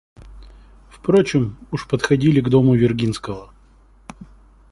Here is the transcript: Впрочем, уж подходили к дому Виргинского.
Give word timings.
Впрочем, 0.89 1.57
уж 1.69 1.87
подходили 1.87 2.41
к 2.41 2.49
дому 2.49 2.73
Виргинского. 2.73 3.53